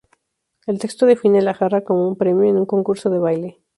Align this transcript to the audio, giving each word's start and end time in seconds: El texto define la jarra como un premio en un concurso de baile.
El 0.65 0.79
texto 0.79 1.05
define 1.05 1.43
la 1.43 1.53
jarra 1.53 1.83
como 1.83 2.07
un 2.07 2.15
premio 2.15 2.49
en 2.49 2.57
un 2.57 2.65
concurso 2.65 3.11
de 3.11 3.19
baile. 3.19 3.59